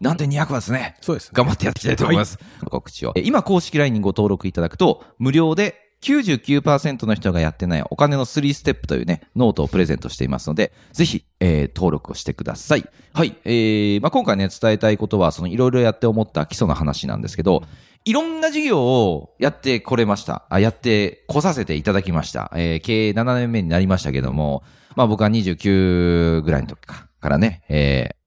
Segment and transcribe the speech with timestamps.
[0.00, 0.96] なんで200話ですね。
[1.00, 1.30] そうです。
[1.32, 2.38] 頑張ってやっていきたいと思います。
[2.70, 3.12] 告知を。
[3.16, 12.88] えー今公式 LINE にご登録いただくと、無料で99%の人がやってないお金の3ステップというね、ノートをプレゼントしていますので、ぜひ、えー登録をしてください。
[13.12, 13.36] はい。
[13.44, 17.62] えー、まあ、今回ね、伝えたいことは、そのいろいろやって思った基礎の話なんですけど、
[18.06, 20.46] いろんな事業をやってこれました。
[20.48, 22.50] あ、やってこさせていただきました。
[22.56, 24.62] えー経営7年目になりましたけども、
[24.96, 28.19] まあ僕は29ぐらいの時かからね、えー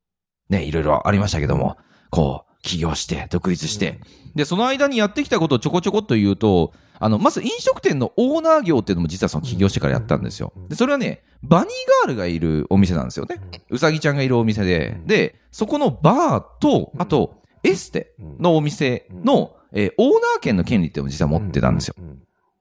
[0.54, 1.78] ね、いろいろありましたけども、
[2.10, 4.00] こう、起業して、独立して、
[4.36, 10.54] で、その間にやってきたことをちょこちょこっと言うと、あの、まず飲食店のオーナー業っていうのも実はその起業してからやったんですよ。
[10.70, 11.68] で、それはね、バニー
[12.06, 13.42] ガールがいるお店なんですよね。
[13.70, 21.96] うさぎちゃんがいるお店で、で、そこのバーと、あと、エステのお店の、えーオーナー権の権利っていうのを実は持ってたんですよ。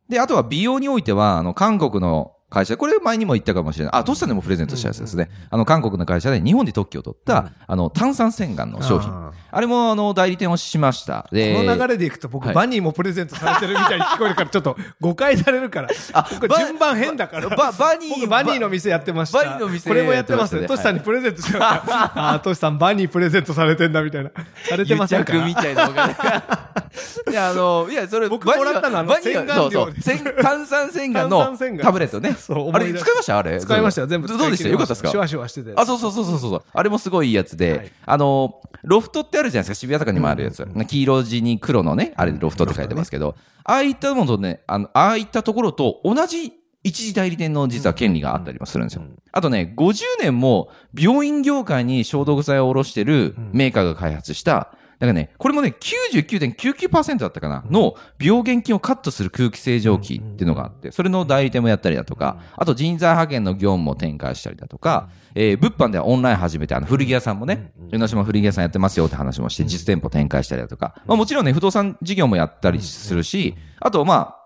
[0.08, 3.94] で、あとは美容においては、あの、韓国の会社、これ前にも言ったかもしれない。
[3.94, 5.30] あ、トシさんでもプレゼントしたやつですね。
[5.50, 9.10] あの、韓国の会社で日本で特許を取った、あの、炭酸洗顔の商品。
[9.10, 11.26] ああれも、あの、代理店をしました。
[11.32, 15.88] で、この流れでいくと僕、はいバニーもプレゼントされてるみたいに聞こえるから、ちょっと誤解されるから。
[16.12, 16.28] あ
[16.58, 17.48] 順番変だから。
[17.48, 19.38] ババニー僕バニーの店やってました。
[19.38, 20.66] バニーの店これもやってますね。
[20.66, 21.64] トシさんにプレゼントしました。
[21.64, 24.30] ああ、トシさんバニープレゼントされてんだみたいな。
[24.68, 26.71] されてませんか 癒着みたいな。
[27.30, 30.02] いや、あの、いや、それ、僕もらったのあのバニー洗顔料そうそう。
[30.02, 32.36] 洗炭酸洗顔のタブレットね。
[32.72, 33.38] あれ、使いました？
[33.38, 33.60] あれ。
[33.60, 34.06] 使いましたよ。
[34.06, 34.68] 全部どどうでした？
[34.68, 35.08] よかったですか？
[35.10, 35.72] シュワシュワしてて。
[35.76, 36.62] あ、そうそうそうそうそう。
[36.72, 40.66] あれもすごいいいやつで、はいあの、ロフトってあるじゃないですか、渋谷とかにもあるやつ。
[40.88, 43.34] 黄色地に黒のね、あれロフトって書いてますけど、
[43.64, 46.52] ああいったものとね、あの、ああいったところと同じ
[46.84, 49.02] 一時代理店の実は権利があったりもするんですよ。
[49.30, 50.68] あとね、50年も
[50.98, 54.68] 病院業界に消毒剤を卸してるメーカーが開発した、だ
[55.06, 74.41] からね、これもね、99.99%だったかな、の病原菌をカットする空気清浄機っていうのがあって、それの代理店もやったりだとか、あと人材派遣の業務も展開したりだとか、えー物販ではオンライン始めて、あの、古着屋さんもね、江ノ島古着屋さんやってますよって話もして、実店舗展開したりだとか、まあもちろんね、不動産事業もやったりするし、あとまあ、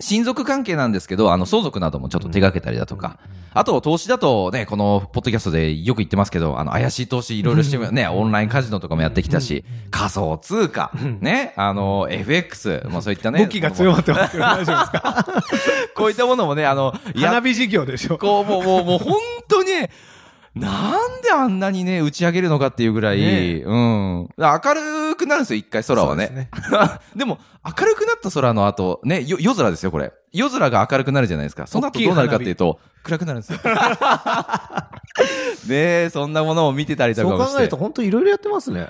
[0.00, 3.18] 親族関係なんですけど、あの、相続などもちょっと手掛けたりだとか、
[3.52, 13.40] あと、投資だとね、この、ポッドキャストでよく言ってますけど、あの、怪しい投資いろいろしてもね、オンラインカジノとかもやってきたし、仮想通貨、ね、あの、FX、もうそういったね。
[13.44, 15.26] 武器が強まってますけど、大丈夫ですか？
[15.96, 18.16] こういったものもね、あの、や花火事業でしょ。
[18.18, 19.18] こう、もう、もう、もう、本
[19.48, 19.90] 当にね、
[20.54, 20.68] な
[21.08, 24.28] んであんなにね、打ち上げるのかっていうぐらい、ねうん。
[24.38, 24.80] 明る
[25.20, 26.28] くなるんですよ、一回空はね。
[26.28, 26.50] ですね
[27.16, 30.12] でも、明るくなった空の後、ね、よ夜空ですよ、これ。
[30.32, 31.66] 夜空が明るくなるじゃないですか。
[31.66, 33.58] その後どうなるかっていうと、暗くなるんですよ。
[35.68, 37.44] ねえ、そんなものを見てたりとかもして。
[37.44, 38.88] そう考えると本当いろいろやってますね。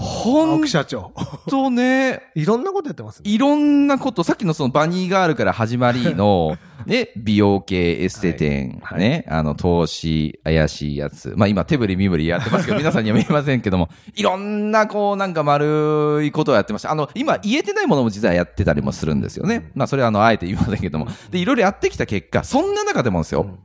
[0.00, 1.12] ほん社長。
[1.50, 3.30] とね、いろんなことやってますね。
[3.30, 6.56] いろんなこと、さっきのそのバニーガールから始まりの、
[6.86, 11.34] ね、美容系エステ店、はいね、あの、投資、怪しいやつ。
[11.36, 16.90] まあ今手振り身振りやってますけど、 皆さんには見えませんけども、いろんなこうなんか丸いことをやってました。
[16.90, 19.70] あの、今言えてないものも実はやってたりもするんですよね。
[19.74, 21.08] まあそれはあの、あえて言いませんけども。
[21.30, 23.58] で、いろいろやってきた結果、そんな中でもですよ、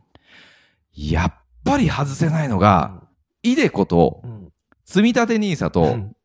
[0.98, 3.04] やっぱり外せないのが、
[3.42, 4.36] イデコと、うん
[4.88, 6.16] 積み立て NISA と、うん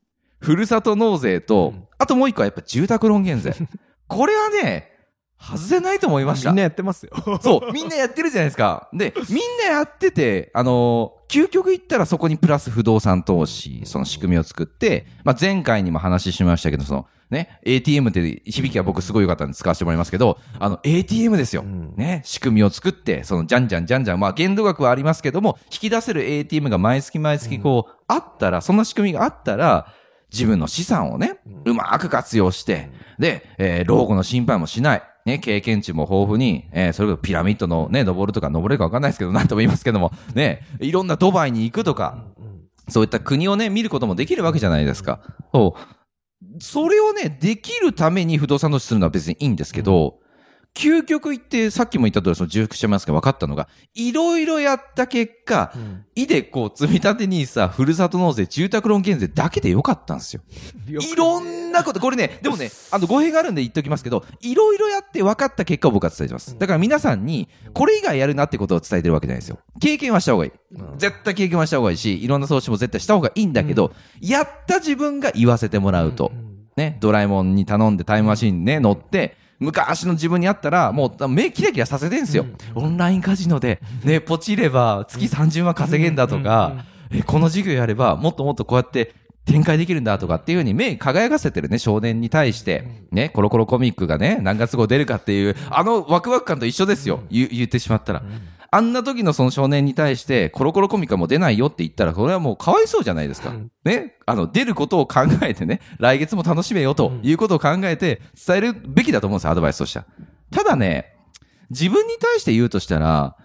[0.40, 3.54] ふるさと納税と、うんあともう一個はやっぱ住宅ローン減税。
[4.08, 4.90] これはね、
[5.38, 6.62] 外せないと思いましたみんな。
[6.62, 7.12] やってますよ。
[7.42, 8.88] そう、みんなやってるじゃないですか。
[8.94, 21.62] で、みんなやってて、あのー究極言ったらそこにプラス不動産投資、その仕組みを作って、まあ、前回にも話しましたけど、その、ね、ATM って響きは僕すごい良かったんで使わせてもらいますけど、あの、ATM ですよ。
[21.62, 29.94] うんね、仕組みを作って、その、じゃんじゃんじゃんじゃん、まあ、限度額はありますけども、引き出せる ATM が毎月毎月こう、あったら、そんな仕組みがあったら、
[30.32, 35.02] 自分の資産をね、うまく活用して、で、えー老後の心配もしない。
[35.26, 42.24] ね、経験値も豊富に、えーそれこそピラミッドのね、登るとか登れるかわかんないですけど、なんとも言いますけども、ね、いろんなドバイに行くとか、
[42.88, 45.20] そういった国をね、見ることもできるわけじゃないですか。
[45.52, 46.60] そう。
[46.60, 50.19] それをね、できるために不動産投資するのは別にいいんですけど、
[50.74, 55.72] 究極言って、さっきも言った通り、その重複してますけど分かったのが、いろいろやった結果、
[56.14, 60.42] いでこう、積み立てにさ、ふるさと納税、住宅ローン減税だけでよかったんですよ。
[60.86, 66.58] いろんんなこと、これね、でもね、あの、語弊があるんで言っておきますけど、いろいろやって分かった結果を僕は伝えてます。
[66.58, 69.58] だから皆さんに、これ以外やるなってことを伝えてるわけじゃないですよ。
[69.80, 70.52] 経験はした方がいい。
[70.98, 76.32] 絶対経験はした方がいいし、いろんな投資も絶対した方がいいんだけど、やった自分が言わせてもらうと。
[76.76, 82.46] ね、ドラえもんに頼んでタイムマシンね、乗って、昔の自分にあったら、もう目キラキラさせてんすよ。
[82.74, 89.14] オンラインカジノで、ね、ポチれば月30万稼げんだとか、え、この授業やれば、もっともっとこうやって
[89.44, 97.22] 展開できるんだとかっていうふうに目輝かせてるね、少年に対して、ね、コロコロコミックがね、何月号出るかっていう、あのワクワク感と一緒ですよ。
[97.30, 98.22] 言言ってしまったら。
[98.72, 103.52] あんな時のその少年に対して、コロコロコミックはもう出ないよって言ったら、これはもうかわいそうじゃないですか。
[103.84, 104.16] ね。
[104.26, 110.06] あの、出ることを考えてね、来月も楽しめよということを考えて伝えるべきだと思うんですよ、アドバイスとしては。
[110.52, 111.16] ただね、
[111.70, 113.36] 自分に対して言うとしたら、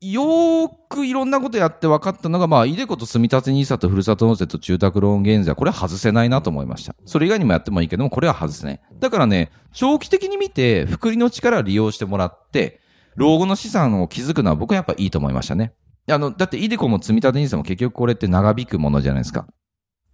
[0.00, 6.94] よーくいろんなことやって分かったのが、まあ、イデコと積み立て NISA とふるさと納税と住宅ローン減税は、これは外せないなと思いました。
[7.04, 8.80] それ以外にもやってもいいけども、これは外せない。
[9.00, 12.80] だからね、長期的に見て、福利の力を利用してもらって、
[13.18, 15.72] 老後の資産を築くのは僕はやっぱいいと思いましたね。
[16.08, 19.46] あの、だってイデコも積み立て NISA も結局これって長引くものじゃないですか。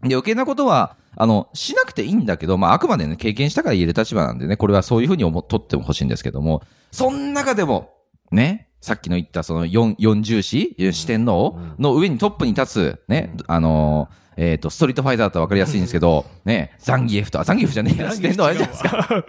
[0.02, 7.90] で、余計なことは、あの、しなくていいんだけど、まあ、あくまでね、経験したから言える立場なんでね、これはそういうふうに思っとってもほしいんですけども、その中でも、
[8.32, 19.24] ね、さっきの言ったその四、四重視、四天王の上にトップに立つ、ね、あのーえっ、と、ストリートファイターだと分かりやすいんですけど、ね、ザンギエフと、あ、ザンギエフじゃねえや、四天王あれじゃないですか。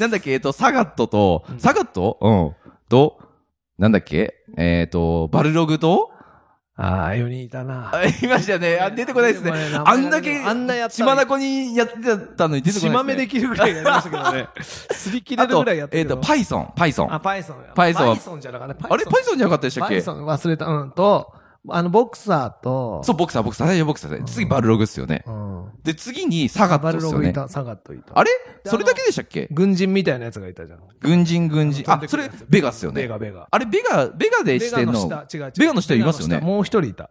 [0.00, 2.18] なんだっけ、えっ、と、サガットと、サガット？
[2.20, 2.61] うん。
[2.92, 3.18] と、
[3.78, 4.34] なんだっけ？
[4.58, 6.10] えっ、と、バルログと、
[6.76, 7.90] ああ、4人いたな。
[7.94, 8.78] あいましたね。
[8.80, 9.52] あ、出てこないですね。
[9.84, 11.94] あんだけ、あんなやった血まこにやって
[12.36, 12.90] たのに出てこないね。
[12.90, 14.48] しまめできるぐらいやりましたけどね。
[14.60, 16.28] すり切れるぐらいやってえっ、と、るけど。
[16.28, 17.12] パイソン、パイソン。
[17.12, 17.56] あ、あパイソン。
[17.74, 18.96] パイソンはパイソンじゃなかった。
[18.96, 19.94] れ、パイソンじゃなかったでしたっけ？
[19.94, 20.66] パイソン忘れた。
[20.66, 20.90] うん。
[20.90, 21.32] と、
[21.68, 24.24] あの、ボクサーと、そう、ボクサー、ボクサー、最初ボクサーで。
[24.24, 25.22] 次、バルログっすよね。
[25.26, 25.70] うん。
[25.84, 27.18] で、次に、サガッバトっすよね。
[27.18, 28.18] ルログいた、サガットいた。
[28.18, 28.30] あれ？
[28.66, 29.46] それだけでしたっけ？
[29.52, 30.80] 軍人みたいなやつがいたじゃん。
[31.00, 31.84] 軍人、軍人。
[31.86, 33.02] あ、それ、ベガっすよね。
[33.02, 33.46] ベガ、ベガ。
[33.48, 35.08] あれ、ベガ、ベガでベしてんの？
[35.08, 35.52] ガの下、違う違う。
[35.58, 37.10] ベガの下いますよねベガの下もう一人いた。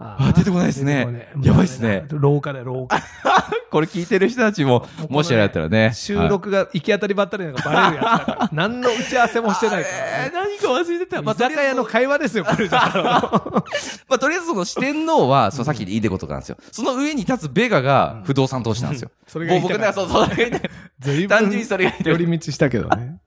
[0.00, 3.02] あ出てこないですねやばいっすね廊下で廊下。
[3.70, 5.92] これ聞いてる人たちも、もしあれだったらね。
[5.94, 8.48] 収録が行き当たりばったりなんかバレるやつだから。
[8.52, 11.20] 何の打ち合わせもしてないからえー、何か忘れてた。
[11.20, 13.62] 居酒屋の会話ですよ、これじゃあ。
[14.08, 16.56] まあ、とりあえずその四天王は、そのさっきでいいでことなんですよ。
[16.72, 19.10] その上に立つベガが不動産投資なんですよ。
[19.26, 20.70] それが僕ね、そう、それが言いたい
[21.00, 23.18] 随分単純にそれが寄り道したけどね。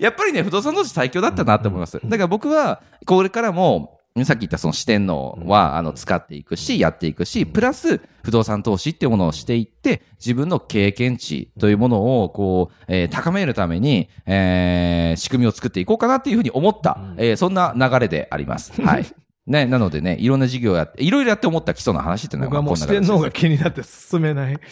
[0.00, 2.00] やっぱりね、不動産投資最強だったなって思います。
[2.02, 18.80] だから僕は、これからも、さっき言ったその四天王は、あの、使っていくし、やっていくし、プラス、不動産投資っていうものをしていって、自分の経験値というものを、こう、えー高めるために、えー仕組みを作っていこうかなっていうふうに思った、えーそんな流れであります。
[18.80, 19.06] はい。
[19.46, 24.58] ね、なのでね、いろんな事業をやって、いろいろやって思った基礎の話っての僕はもう四天王が気になって進めない。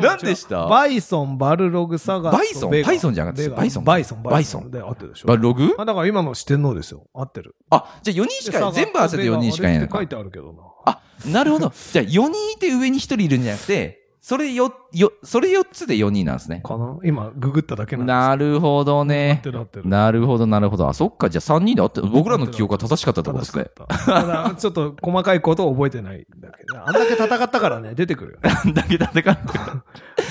[0.00, 0.66] 何でした？
[0.66, 2.70] バイソン、バルログ、サガバイソン？
[2.70, 5.28] バイソンじゃなかったバイソンバイソン、バイソンで合ってるでしょ。
[5.28, 5.74] バログ？
[5.78, 7.06] あ、だから今の四天王ですよ。
[7.12, 7.54] 合ってる。
[7.70, 10.08] あ、じゃあ4人しか、全部合わせて4人しかいないのか書い。
[10.08, 10.62] てあるけどな。
[10.86, 11.72] あ、なるほど。
[11.92, 16.62] じゃあ4人いて上に1人いるんじゃなくて、それよ、よ、それ4つで4人なんですね。
[16.64, 16.96] かな？
[17.04, 19.50] 今、ググっただけなんですなるほどねて。
[19.50, 19.86] る合ってる。
[19.86, 20.88] なるほど、なるほど。
[20.88, 21.28] あ、そっか。
[21.28, 23.66] じゃあ3人であって、僕らの記憶が正しかったってことですね。
[23.76, 23.84] た。
[23.84, 26.86] ただ、ちょっと細かいことを覚えてないんだけど。
[26.86, 28.72] あんだけ戦ったからね、出てくるよね。
[28.72, 29.30] だけ戦って。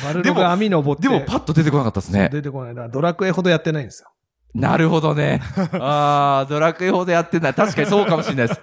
[0.03, 1.07] バルログ網登って。
[1.07, 2.29] でもパッと出てこなかったですね。
[2.33, 2.73] 出てこない。
[2.73, 4.09] だからドラクエほどやってないんですよ。
[4.55, 5.39] なるほどね。
[5.79, 7.53] ああ、ドラクエ法でやってない。
[7.53, 8.61] 確かにそうかもしれないです。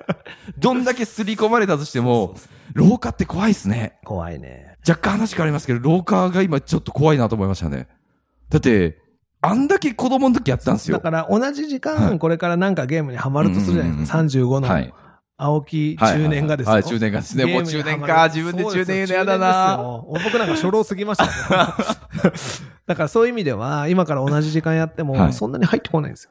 [0.58, 2.34] どんだけ刷り込まれたとしても、
[2.74, 3.98] 廊下って怖いですね。
[4.04, 4.76] 怖いね。
[4.88, 7.88] 若干話変わりますけど、廊下が今ちょっと怖いなと思いましたね。
[8.48, 8.98] だって、
[9.42, 10.98] あんだけ子供の時やってたんですよ。
[10.98, 14.18] だから同じ時はい間、これからなんかゲームにハマるとするじゃないですか。
[14.18, 14.92] 35のはい。
[15.42, 16.72] 青木中年がですよ。
[16.74, 17.46] はい、中年がですね。
[17.46, 18.28] もう中年か。
[18.28, 19.78] 自分で中年言うのやだな。
[20.06, 21.30] 僕なんか初老すぎましたね。
[22.86, 26.30] だからそういう意味では、今から同じ時間やっても、はいそんなに入ってこないんですよ。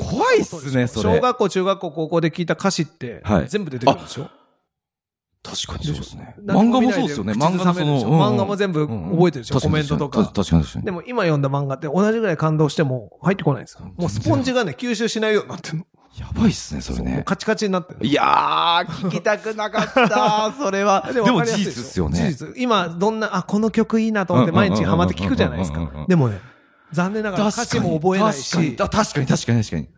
[0.00, 1.16] 怖いっすね、それ。
[1.16, 4.30] 小学校、中学校、高校で聞いた歌詞ってはい、全部出てくるでしょ、
[5.42, 6.34] 確かにそうですね。
[6.42, 7.32] 何漫画もそうですよね。
[7.32, 10.24] 口漫画のその、漫画も全部覚えてるでしょ、コメントとか。
[10.24, 10.84] 確かに確かに。
[10.84, 13.92] でも今読んだ漫画って同じぐらい感動しても入ってこないんですよ。
[13.96, 15.86] もうスポンジがね、吸収しないようになってるの。
[16.18, 17.12] やばいっすね、それね。
[17.14, 18.04] もうカチカチになってる。
[18.04, 21.08] いやー、聞きたくなかった、 それは。
[21.12, 22.18] でもわかりやすい事実っすよね。
[22.32, 22.54] 事実。
[22.56, 26.08] 今、どんな、あ、この曲いいなと思って毎日ハマって聞くじゃないですかうんうんうんうんうん。
[26.08, 26.40] でもね、
[26.92, 29.88] 残念ながら歌詞も覚えないし、確かに、あ確かに確かに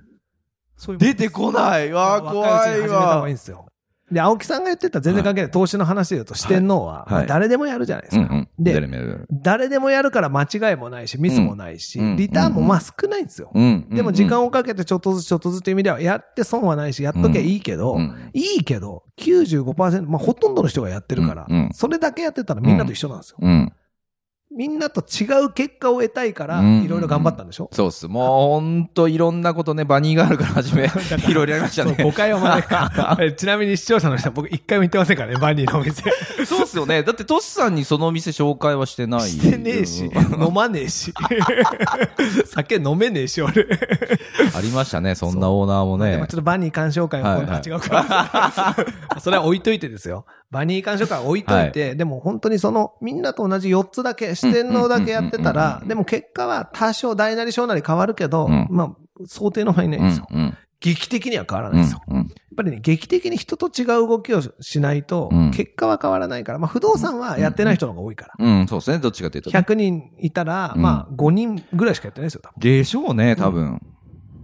[0.99, 1.93] 出てこない。
[1.93, 3.29] わ怖いいうちに始めた方がいいんわ。
[3.29, 3.67] ですよ。
[4.13, 7.27] で、青木さんが言ってた全然関係ない投資の話で言うと、四天王ははい。
[7.27, 8.23] 誰でもやるじゃないですか。
[8.23, 8.49] うんうん。
[8.59, 8.73] で
[9.31, 10.11] 誰でもやる。
[10.11, 13.51] から間違いもないし、ミスもないしうん、リターンもまあ少ないんですよ。
[13.55, 13.87] うん。
[13.91, 18.31] でも時間をかけてちょっとずつちょっとずつという意味では、やって損はないし、やっときゃいいけど、うん。
[18.33, 21.57] いいけど、95%、まあほとんどの人がやってるからうん。
[21.57, 23.39] うん、それだけやってたらみんなと一緒なんですよ。
[23.41, 23.73] うん。
[24.53, 28.09] みんなと違う結果を得たいから、うんいろいろ頑張ったんでしょ、そうっす。
[28.09, 30.87] もうほんといろんなことね、バニーガールから始め、
[31.29, 31.97] いろいろやりましたね。
[32.03, 36.03] 誤解を招く ちなみに視聴者の人は僕一回も行ってませんからね、バニーのお店。
[36.45, 37.05] そうっすよね。
[37.05, 39.21] だってトシさんにそのお店紹介はしてない。
[39.21, 41.15] してねえし、 飲まねえし。
[42.47, 43.67] 酒飲めねえし、俺。
[44.55, 46.39] ありましたね、そんなオーナーもねでもちょ。
[46.39, 48.75] っとバニー鑑賞会は今度は違うか
[49.15, 49.21] ら。
[49.21, 50.25] それは置いといてですよ。
[50.51, 60.27] バニー鑑賞会は置いといて、でも本当にその、みんなと同じ4つだけ、四天王だけやってたらでも結果は多少大なり小なり変わるけど、うんまあ、想定の範囲内うですよ。
[60.81, 62.03] 劇的には変わらないですよ。
[62.09, 68.35] うんやっぱりね、劇的に人と違う動きをしないとうん、結果は変わらないから、まあ不動産はやってない人の方が多いから。
[68.39, 68.99] うん、そうですね。
[68.99, 69.51] どっちかというと。
[69.51, 72.61] 100人いたら、うんまあ5人ぐらいしかやってないですよ、多分。
[72.61, 73.81] でしょうね、多分。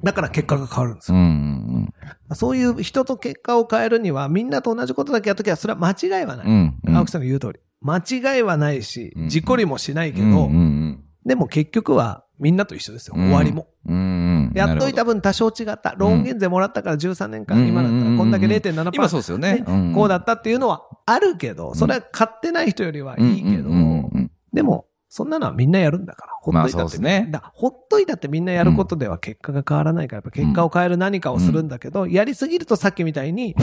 [0.07, 1.19] だから結果が変わるんですよ。
[1.19, 1.93] うんうん
[2.35, 6.47] そういう人と結果を変えるには、みんなと同じことだけやっときゃ、それは間違いはない。
[6.47, 6.75] うん。
[6.85, 6.97] うん。
[6.97, 7.61] 青木さんが言う通り。
[7.81, 13.15] 間違いはないしうん、事故りもしないけど、うんうんでも結局はみんなと一緒ですよ。
[13.17, 13.67] うん終わりも。
[13.87, 13.97] うん。
[13.97, 14.53] うん。
[14.55, 15.95] やっといた分多少違った。
[15.97, 18.91] ローン減税もらったから13年間、うん今だったらこんだけうん0.7%。
[18.95, 19.65] 今そうですよね。
[19.69, 24.87] んこうだったっていうのはあるけど、それは買ってない人よりはいいけどうんうんうんうん、でも、
[25.17, 26.33] そんなのはみんなやるんだから。
[26.43, 26.99] ほっといたって。
[26.99, 33.57] ねだほっといたってみんなやることでは結果が変わらないから、やっぱ結果を変える何かをするんだけど、やりすぎるとさっきみたいに、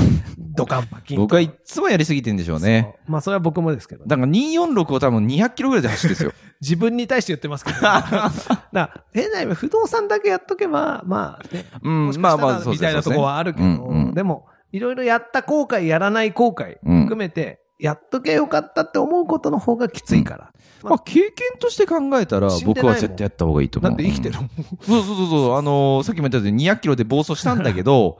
[0.56, 1.22] ドカンパキンと。
[1.22, 2.96] 僕はいつもやりすぎてんでしょうね。
[3.08, 6.32] まあそれは僕もですけどね、だから246を多分200キロぐらいで走ってるんですよ。
[6.60, 20.52] 自分に対して言ってますけど、 だから変な意味、不動産だけやっとけば、まあね、うんもしかしたらそうですねみたいなとこはあるけど、でも、いろいろやった後悔、やらない後悔うん含めて、やっとけよかったって思うことの方がきついから。
[20.84, 23.92] まあ経験として考えたら僕は絶対やった方がいいと思う。
[23.92, 24.50] だって生きてるもん。
[24.82, 25.56] そうそうそうそう。
[25.56, 28.20] あのーさっきも言ったように200キロで暴走したんだけど、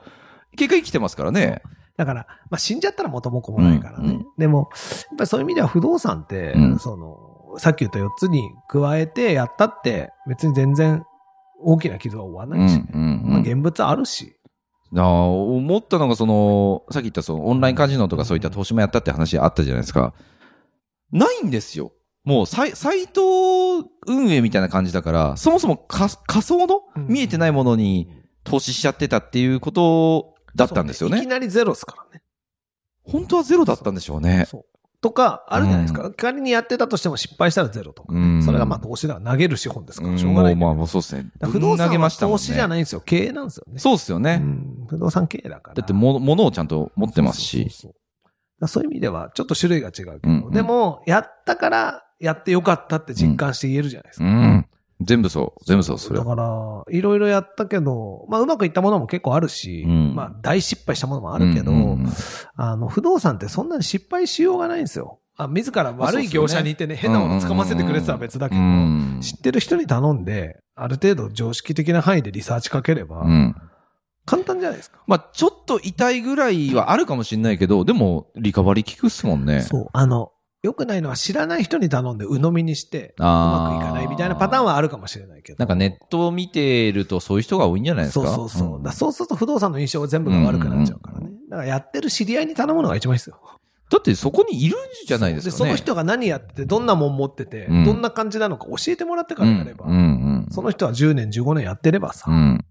[0.56, 1.62] 結果生きてますからね。
[1.96, 4.04] だから、まあ死んじゃったら元も子もないからね。
[4.04, 4.58] うんうんでも、
[5.10, 11.04] やっぱりそういう意味では不動産って、うんその、さっき言った4つに加えてやったって、別に全然
[11.60, 13.42] 大きな傷は負わうないし、んうんまあうん。
[13.42, 14.33] 現物あるし。
[14.96, 20.14] ああ、思ったのが、その、さっき言ったそのオンラインカジノとかそういった投資もやったって話あったじゃないですか。
[21.12, 21.92] ないんですよ。
[22.24, 28.08] もうサイ、サイト運営みたいな感じだから、そもそもか仮想のうん見えてないものに
[28.44, 31.16] 投資しちゃってたっていうことだったんですよね。
[31.16, 32.22] そういきなりゼロですからね。
[33.02, 34.46] 本当はゼロだったんでしょうね。
[34.48, 34.64] そう。
[35.04, 36.10] とか、あるじゃないですか。
[36.12, 38.14] 仮にやってたとしても失敗したらゼロとか。
[38.14, 39.20] うんそれがまあ投資だ。
[39.20, 41.26] 投げる資本ですから、うんしょうがないまあもうそうですね。
[41.42, 43.02] 不動産は投資じゃないんですよ。
[43.02, 43.78] 経営なんですよね。
[43.78, 44.40] そうですよね。
[44.40, 45.74] うん不動産経営だから。
[45.74, 47.68] だっても、物をちゃんと持ってますし。
[47.70, 47.94] そうそ
[48.62, 54.24] うそういう意味では、ちょっと種類が違うけど、うんうんでも、やったから、やってよかったって実感して言えるじゃないですか。
[54.24, 54.66] うん。
[55.00, 55.64] 全部そう。
[55.64, 56.24] 全部そう、それだ。
[56.24, 62.12] から、いろいろやったけど、まあ、うまくいったものも結構あるし、うんまあ、大失敗したものもあるけど、うんうんうん
[62.56, 65.18] あの、不動産ってそんなに失敗しようがないんですよ。
[65.36, 73.56] あ自ら悪い業者にいてね、変なもの掴ませてくれてたら別だけど、うん知ってる人に頼んで、ある程度常識的な範囲でリサーチかければ、うん。
[74.26, 74.98] 簡単じゃないですか。
[75.06, 79.62] まあ、ちょっと痛いぐらいはあるかもしれないけど、でも、リカバリー効くっすもんね。
[79.62, 79.88] そう。
[79.92, 80.32] あの、
[80.64, 85.58] 良くないのは知らない人に頼んで鵜呑みにして、うまくいかないみたいなパターンはあるかもしれないけど。
[85.58, 88.82] なんかネットを見てるとそういう人が多いんじゃないですそうかそうそう。
[88.82, 91.30] だんそうすると不動産の印象が全部が悪くなっちゃうからね。
[91.50, 93.38] だからやってる知り合いに頼むのが一番いいですよ。
[93.90, 95.58] だってそこにいるんじゃないですかね。
[95.58, 102.64] その人が何やってて、どんなもん持ってて、うんどんな感じなのか教えてもらってからやれば、うんうんその人は10年、15年やってればさ、うん。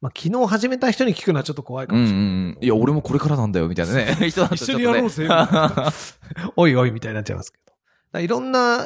[0.00, 2.58] まあ昨日始めた人に聞くのはちょっと怖いかうんうもしれないん。
[2.60, 4.16] いや、俺もこれからなんだよ、みたいなね。
[4.28, 5.28] 人だと一緒にやろうぜ
[6.56, 7.58] おいおいみたいになっちゃいますけ
[8.12, 8.20] ど。
[8.20, 8.84] いろんな、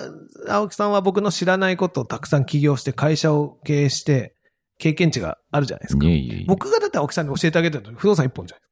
[0.48, 4.34] 青木さんは僕の知らないことをたくさん起業して、会社を経営して、
[4.78, 6.06] 経験値があるじゃないですか。
[6.06, 8.69] いやいやいや僕がだって青木さんに教えてあげてるのに不動産一本じゃない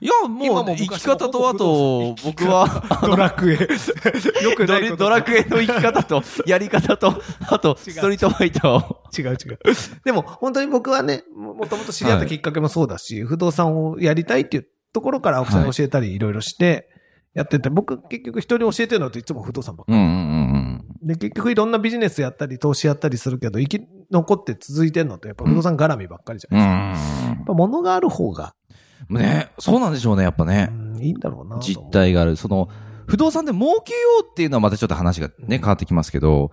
[0.00, 2.84] いや、今もう、生き方と、あと、僕は。
[3.02, 3.54] ドラクエ。
[4.42, 9.02] よくないドラクエの生き方と、 やり方と、あと、ストリートファイターを。
[9.16, 9.58] 違う違う。
[10.04, 16.88] でも、本当に僕はね、ももともと知り合ったきっかけもそうだし、不動産をやりたいっていうところから青木さんに教えたりいろいろして、
[17.34, 21.08] やってて、僕結局人に教えてるのっていつも不動産ばっかうんうんうんり。
[21.08, 27.26] で、結局いろんなビジネスやったり、投資やったりするけど、生き残って続いてるのってやっぱ不動産絡みばっかりじゃうないですか。
[27.26, 27.34] ん。
[27.36, 28.52] やっぱ物がある方が、うん。
[29.10, 30.68] ね、そうなんでしょうね、やっぱね。
[30.70, 31.60] うんいいんだろうな。
[31.60, 32.36] 実態がある。
[32.36, 32.68] その、
[33.06, 36.50] 不動産で儲けようっていうのはまたちょっと話がね、変わってきますけど、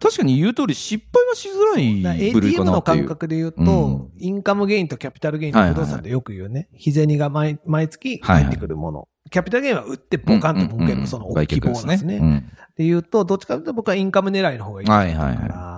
[0.00, 3.06] 確かに言う通り失敗はしづらい部類か ATM の感。
[3.06, 6.68] 覚で言うと、うんインカムゲインとキャピタルゲインって不動産でよく言うね。
[6.74, 9.08] 日銭が毎毎月入ってくるもの。
[9.30, 12.16] キャピタルゲインは売ってボカンと儲ける、その大きいボーナスね。
[12.16, 15.24] うんっていうと、どっちかというと僕はインカム狙いの方がいいと思うから。
[15.24, 15.71] はいはい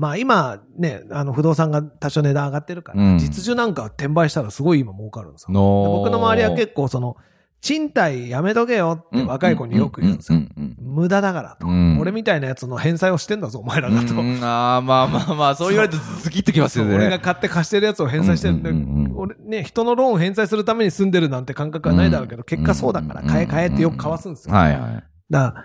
[0.00, 5.48] まあ今ね、あの不動産が多少値段上がってるから、うん実需なんか転売したらすごい今儲かるんですよ。
[5.48, 7.18] での僕の周りは結構その、
[7.60, 10.38] 賃貸やめとけよって若い子によく言うんですよ。
[10.38, 11.66] うんうん無駄だからと。
[11.66, 14.14] うん俺みたいなやつの返済をしてんだぞ、お前らうんがと。
[14.14, 16.94] うんああ、まあまあまあ、そう言われるとズキッときますよね。
[16.94, 24.54] 俺が買って貸してるやつを返済してるんで、うんうんうんうん俺ね、人のローンを返済するために住んでるなんて感覚はないだろうけど、結果そうだから、買え買えってよく交わすんですよ。
[24.54, 25.04] はいはい。
[25.28, 25.64] だから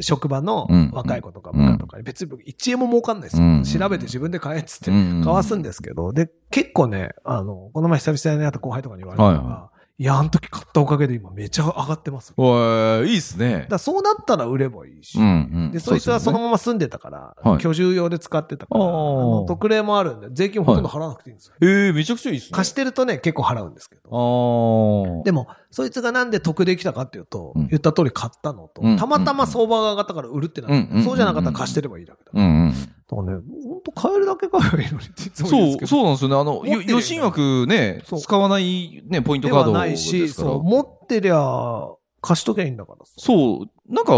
[0.00, 3.44] 職場の若い子とか部下とかに別に僕1円も儲かんないですよ。
[3.44, 12.34] うん調べて自分で買えっつってうん交わすんですけど、で、結構ね、あの、この前久々に会った後輩とかに言われたのが、はいいや、あの時買ったおかげで今めちゃ上がってます。
[12.36, 13.66] おい、いいっすね。
[13.70, 15.28] らそうなったら売ればいいし、うんう
[15.68, 15.72] ん。
[15.72, 18.92] で、そいつはそのままま住んでたから、はい居住用で使ってたから、ああー
[19.40, 21.54] の特例もあるんで、税金ほとんど払わなくていいんですよ。
[21.62, 22.56] ええ、めちゃくちゃいいっすね。
[22.56, 24.10] 貸してるとね、結構払うんですけど。
[24.10, 25.22] ああ。
[25.24, 25.46] でも、
[25.76, 32.30] そいつがなんで得できたかっていうと、うん言った通り買ったのと、うんたまたま相場が上がったから売るってなって、うんそうじゃなかったら貸してればいいだけだ。
[32.32, 32.72] うんうん。
[32.72, 35.86] だからね、ほんと買えるだけ買えばいいのにっていつも言うんですけど。
[35.88, 36.36] そう、そうなんですよね。
[36.36, 41.88] あの、余震枠ね、使わないね、ポイントカードないし、そう、持ってりゃ、
[42.22, 43.12] 貸しときゃいいんだからさ。
[43.18, 44.12] そう、なんか、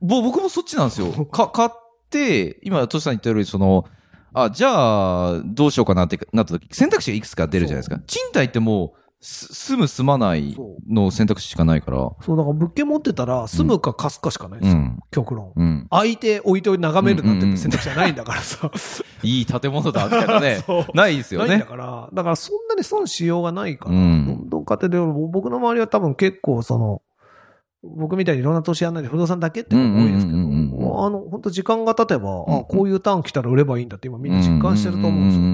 [0.00, 1.12] ぼ、僕もそっちなんですよ。
[1.30, 1.70] か、買っ
[2.10, 3.84] て、今、トシさん言ったように、その、
[4.32, 8.00] あ、じゃあ、どうしようかなってなった時、選択肢がいくつか出るじゃないですか。
[8.08, 10.56] 賃貸ってもう、す住む住まない
[10.88, 11.98] の選択肢しかないから。
[12.22, 14.78] そう、だから物件持ってたら、住むか貸すかしかないんですよ。
[14.78, 14.98] うん。
[15.10, 15.52] 極論。
[15.54, 15.86] うん。
[15.90, 18.70] 相手置いて眺めるなんて選択肢はないんだからさ。
[19.22, 20.64] いい建物だ、みたいなね。
[20.94, 21.64] ないですよないんだね。
[21.64, 27.02] から、だからそんなに損しようがないから、うんどんどん買ってて、僕の周りは多分結構その、
[27.82, 35.48] 僕みたいにいろんな投資やんないで不動産だけっていうのが多いですけど、うんうんうんうんうんあの、本当時間が経てば、うんあ、こういうターン来たら売ればいいんだって今みんな実感してると思うんですよね。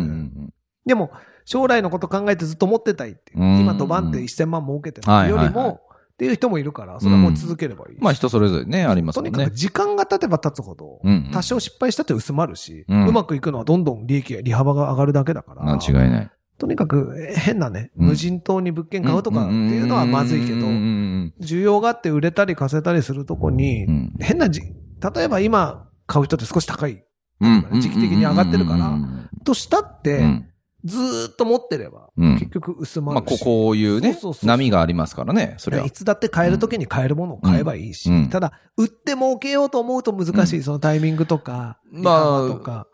[0.46, 0.52] ん
[0.87, 1.11] でも、
[1.47, 3.41] 将来のこと考えてずっと持ってたいっていう。
[3.41, 3.61] うん。
[3.61, 5.81] 今ドバンって1000万儲けてるよりも、
[6.12, 7.97] っていう人もいるから、それはもう続ければいい。
[8.00, 9.31] まあ人それぞれね、ありますもんね。
[9.31, 9.55] とにかく。
[9.55, 15.62] 時間が経てば経つほど、うん多少失敗したって薄まるし、ううんまくいくのはどんどん利益や利幅が上がるだけだから。
[15.62, 16.31] 間違いない。
[16.59, 18.07] とにかくえ変なね、うん。
[18.09, 27.05] 無人島に物件買うとかっていうのはまずいけどうんう、ん需要があって売れたり貸せたりするとこにうんう、ん変なじ、例えば今買う人って少し高い。
[27.41, 27.67] うん。
[27.81, 29.29] 時期的に上がってるからうん。
[29.45, 30.47] としたって、うん
[30.87, 32.38] ずーっと持ってれば、うん。
[32.38, 33.38] 結局薄ままあ、るし。
[33.38, 35.85] ここういうね波がありますからね、それは。
[35.85, 38.16] いつだって買えるときに買えるものを買えばいいし、うん。
[38.16, 38.28] うん。
[38.28, 42.87] ただ、売って儲けようと思うと難しい、そのタイミングとか、まあとか、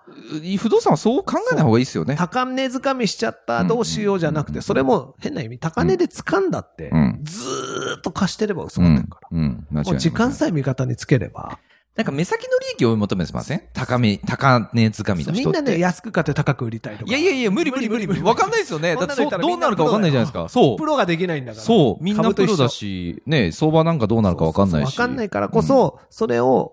[0.58, 2.16] 不動産はそう考えない方がいいですよね。
[2.16, 9.38] 高値掴みしちゃった、どうしようじゃなくて、それも変な意味、高値で掴んだってうん、ずーっと貸してれば薄うんまってるから。
[9.82, 11.58] もう時間さえ味方につければ、
[11.94, 13.62] なんか目先の利益を追い求めてません？
[13.74, 15.40] 高め、高値掴みの人って。
[15.44, 17.10] みんなね、安く買って高く売りたいとか。
[17.10, 18.22] いやいやいや、無理無理無理無理。
[18.22, 18.96] わかんないですよね。
[18.96, 20.48] だってそう、どうなるかわかんないじゃないですか。
[20.48, 20.86] そうプ。
[20.86, 21.64] ロができないんだから。
[21.64, 22.02] そう。
[22.02, 24.98] みんなプロだし、ね、相場なんかどうなるかわかんないし。
[24.98, 26.72] わかんないからこそ、それを、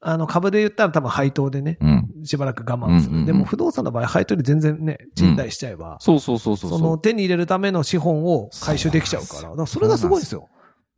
[0.00, 2.24] あの、株で言ったら多分配当でね、うん。
[2.24, 3.10] しばらく我慢する。
[3.10, 6.70] うんうんうんでも不動産の場合、配当より全然ね、賃貸しちゃえば、そうそうそうそう。
[6.70, 9.42] その手に入れるための資本を回収できちゃうから。
[9.42, 10.48] だからそれがすごいですよ。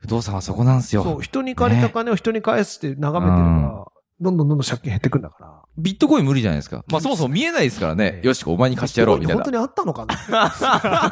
[0.01, 1.03] 不動産はそこなんですよ。
[1.05, 5.63] そう、人に借りた金を人に返して眺めてれば、どんどんどんどん借金減ってくんだから。
[5.79, 6.85] ビットコイン無理じゃないですか。
[6.89, 8.21] まあそもそも見えないですからね。
[8.23, 9.59] よし、お前に貸してやろうみたいな本当。
[9.59, 10.17] にあったのかな？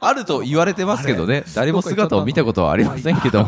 [0.00, 1.44] あると言われてますけどね。
[1.54, 3.46] 誰も姿を見たことはありませんけど。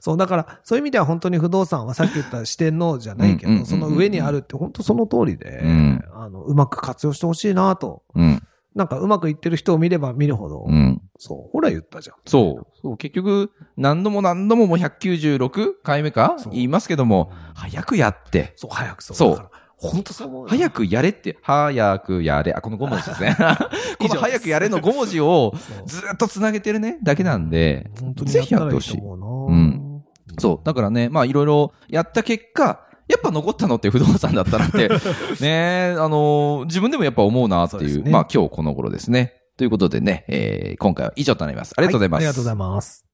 [0.00, 8.02] そう、だから、そういう意味では本当に不動産はさっき言った四天王じゃないけうんうんうんうんど、その上にあるって本当その通りで、うんあの、うまく活用してほしいなと。
[8.14, 8.42] うん。
[8.76, 11.00] なんかうまくいってる人を見れば見るほど、うん。
[11.18, 12.16] そう、ほら言ったじゃん。
[12.26, 12.66] そう。
[12.82, 19.16] そう、結局、何度も何度ももう196回目か言いますけども、早くやって、そう、早くそう。
[19.16, 20.46] そう本当そう。
[20.46, 22.52] 早くやれって、早くやれ。
[22.52, 23.34] あ、この5文字ですね。
[23.98, 25.54] この早くやれの5文字を
[25.86, 29.00] ずっと繋げてるね、だけなんで、本当にぜひやってほしい。
[29.00, 30.02] うん
[30.38, 30.66] そう。
[30.66, 34.88] だからね、まあいろいろやった結果、やっぱ残ったのって不動産だったなって、
[35.40, 39.34] ねあのー自分でもやっぱ思うなっていう、そうねまあ今日この頃ですね。
[39.56, 41.72] ということでね、えー今回は以上となります。
[41.76, 42.24] ありがとうございます。
[42.24, 43.04] はありがとうございます。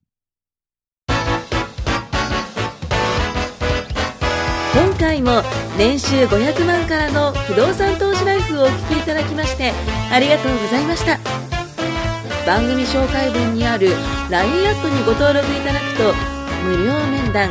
[4.74, 5.42] 今回も
[5.76, 9.72] 年収500万からの不動産投資ライフをお聞きいただきまして
[10.10, 11.18] ありがとうございました
[12.46, 13.90] 番組紹介文にある
[14.30, 16.14] LINE アットにご登録いただくと
[16.64, 17.50] 無料面談